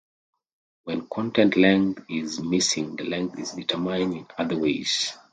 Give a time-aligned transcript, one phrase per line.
[0.85, 5.13] When "Content-Length" is missing the length is determined in other ways.